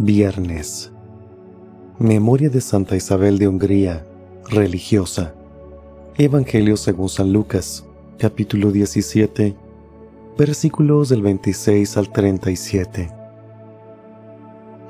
[0.00, 0.92] Viernes.
[1.98, 4.06] Memoria de Santa Isabel de Hungría,
[4.48, 5.34] religiosa.
[6.16, 7.84] Evangelio según San Lucas,
[8.16, 9.56] capítulo 17,
[10.38, 13.10] versículos del 26 al 37.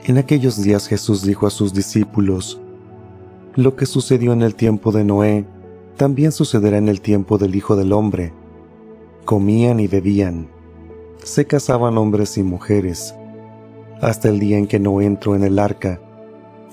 [0.05, 2.61] En aquellos días Jesús dijo a sus discípulos,
[3.54, 5.46] Lo que sucedió en el tiempo de Noé,
[5.96, 8.34] también sucederá en el tiempo del Hijo del Hombre.
[9.24, 10.51] Comían y bebían,
[11.24, 13.15] se casaban hombres y mujeres,
[14.01, 16.01] hasta el día en que no entró en el arca.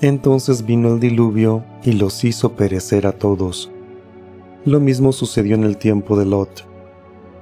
[0.01, 3.71] Entonces vino el diluvio y los hizo perecer a todos.
[4.65, 6.65] Lo mismo sucedió en el tiempo de Lot.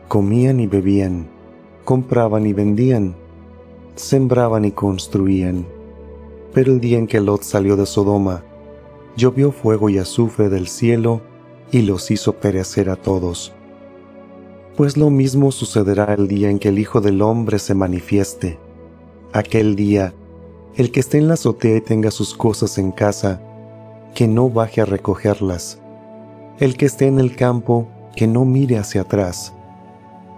[0.08, 1.28] Comían y bebían,
[1.84, 3.16] compraban y vendían,
[3.96, 5.66] sembraban y construían.
[6.54, 8.44] Pero el día en que Lot salió de Sodoma,
[9.18, 11.22] llovió fuego y azufre del cielo
[11.72, 13.54] y los hizo perecer a todos.
[14.78, 18.60] Pues lo mismo sucederá el día en que el Hijo del Hombre se manifieste
[19.34, 20.14] aquel día,
[20.76, 23.42] el que esté en la azotea y tenga sus cosas en casa,
[24.14, 25.80] que no baje a recogerlas.
[26.60, 29.54] El que esté en el campo, que no mire hacia atrás.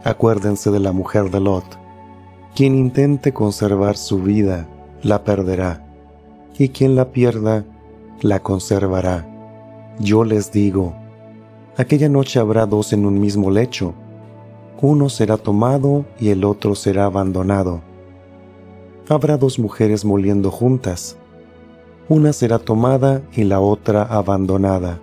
[0.06, 1.66] Acuérdense de la mujer de Lot.
[2.56, 4.66] Quien intente conservar su vida,
[5.04, 5.86] la perderá,
[6.58, 7.66] y quien la pierda,
[8.22, 9.28] la conservará.
[10.00, 10.96] Yo les digo,
[11.76, 13.94] aquella noche habrá dos en un mismo lecho,
[14.82, 17.82] uno será tomado y el otro será abandonado
[19.10, 21.18] habrá dos mujeres moliendo juntas.
[22.10, 25.00] Una será tomada y la otra abandonada.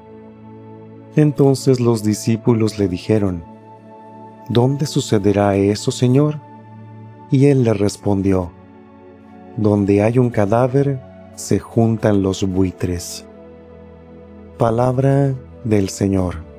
[1.16, 3.44] Entonces los discípulos le dijeron,
[4.48, 6.40] ¿Dónde sucederá eso, Señor?
[7.30, 8.50] Y él le respondió,
[9.56, 11.00] Donde hay un cadáver,
[11.34, 13.24] se juntan los buitres.
[14.58, 16.51] Palabra del Señor.